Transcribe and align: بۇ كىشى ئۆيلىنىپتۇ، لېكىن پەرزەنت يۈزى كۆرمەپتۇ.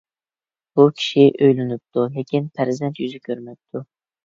بۇ 0.79 0.85
كىشى 1.01 1.25
ئۆيلىنىپتۇ، 1.33 2.07
لېكىن 2.17 2.49
پەرزەنت 2.57 3.05
يۈزى 3.05 3.23
كۆرمەپتۇ. 3.31 3.87